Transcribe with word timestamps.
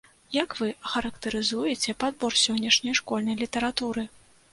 Як 0.35 0.53
вы 0.59 0.69
ахарактарызуеце 0.87 1.95
падбор 2.03 2.39
сённяшняй 2.45 2.97
школьнай 3.01 3.35
літаратуры? 3.43 4.07